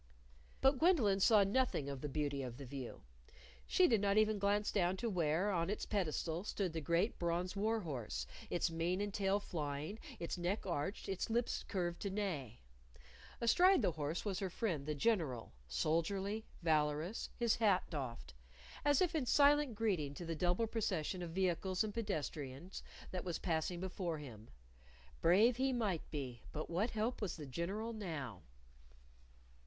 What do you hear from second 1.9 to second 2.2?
the